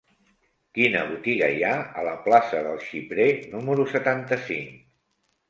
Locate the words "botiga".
1.09-1.49